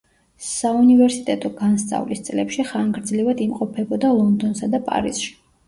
საუნივერსიტეტო 0.43 1.51
განსწავლის 1.59 2.25
წლებში 2.31 2.67
ხანგრძლივად 2.71 3.45
იმყოფებოდა 3.47 4.13
ლონდონსა 4.19 4.75
და 4.77 4.85
პარიზში. 4.93 5.35